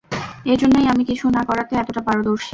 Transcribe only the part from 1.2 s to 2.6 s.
না করাতে এতটা পারদর্শী।